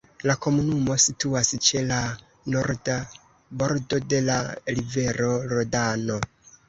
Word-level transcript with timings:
La 0.27 0.35
komunumo 0.43 0.95
situas 1.01 1.51
ĉe 1.67 1.83
la 1.91 1.99
norda 2.55 2.95
bordo 3.63 4.01
de 4.15 4.23
la 4.31 4.39
rivero 4.79 5.33
Rodano. 5.53 6.19